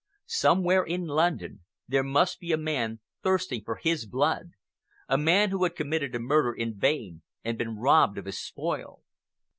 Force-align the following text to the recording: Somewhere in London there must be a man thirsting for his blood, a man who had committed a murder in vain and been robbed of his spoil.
Somewhere 0.25 0.81
in 0.83 1.05
London 1.05 1.63
there 1.87 2.01
must 2.01 2.39
be 2.39 2.51
a 2.51 2.57
man 2.57 3.01
thirsting 3.21 3.63
for 3.63 3.75
his 3.75 4.07
blood, 4.07 4.49
a 5.07 5.15
man 5.15 5.51
who 5.51 5.63
had 5.63 5.75
committed 5.75 6.15
a 6.15 6.19
murder 6.19 6.53
in 6.53 6.73
vain 6.75 7.21
and 7.43 7.55
been 7.55 7.77
robbed 7.77 8.17
of 8.17 8.25
his 8.25 8.39
spoil. 8.39 9.03